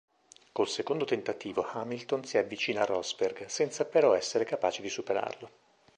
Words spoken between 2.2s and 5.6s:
si avvicina a Rosberg, senza però essere capace di superarlo.